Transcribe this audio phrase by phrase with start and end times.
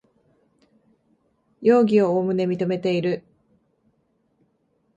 [1.61, 3.23] 容疑をおおむね認めている